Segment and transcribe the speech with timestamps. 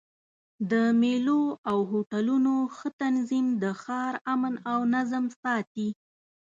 [0.71, 5.89] د مېلو او هوټلونو ښه تنظیم د ښار امن او نظم ساتي.